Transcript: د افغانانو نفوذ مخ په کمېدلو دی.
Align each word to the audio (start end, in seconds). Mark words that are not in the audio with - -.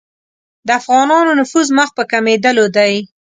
د 0.67 0.69
افغانانو 0.79 1.31
نفوذ 1.39 1.67
مخ 1.77 1.89
په 1.97 2.03
کمېدلو 2.11 2.65
دی. 2.77 2.93